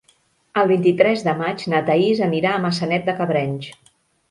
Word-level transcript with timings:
El 0.61 0.71
vint-i-tres 0.71 1.25
de 1.27 1.35
maig 1.41 1.67
na 1.75 1.83
Thaís 1.91 2.23
anirà 2.29 2.55
a 2.55 2.65
Maçanet 2.65 3.09
de 3.11 3.19
Cabrenys. 3.23 3.73